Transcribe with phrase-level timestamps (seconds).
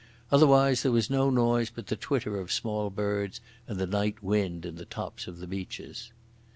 [0.31, 4.65] Otherwise there was no noise but the twitter of small birds and the night wind
[4.65, 6.11] in the tops of the beeches.